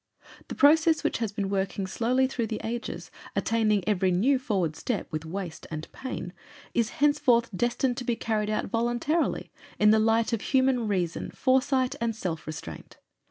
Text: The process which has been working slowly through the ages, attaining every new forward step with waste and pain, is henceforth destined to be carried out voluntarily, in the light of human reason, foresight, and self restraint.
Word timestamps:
The 0.47 0.55
process 0.55 1.03
which 1.03 1.19
has 1.19 1.31
been 1.31 1.47
working 1.47 1.85
slowly 1.85 2.25
through 2.25 2.47
the 2.47 2.59
ages, 2.63 3.11
attaining 3.35 3.87
every 3.87 4.09
new 4.09 4.39
forward 4.39 4.75
step 4.75 5.05
with 5.11 5.25
waste 5.27 5.67
and 5.69 5.87
pain, 5.91 6.33
is 6.73 6.89
henceforth 7.05 7.55
destined 7.55 7.97
to 7.97 8.03
be 8.03 8.15
carried 8.15 8.49
out 8.49 8.65
voluntarily, 8.65 9.51
in 9.77 9.91
the 9.91 9.99
light 9.99 10.33
of 10.33 10.41
human 10.41 10.87
reason, 10.87 11.29
foresight, 11.29 11.93
and 12.01 12.15
self 12.15 12.47
restraint. 12.47 12.97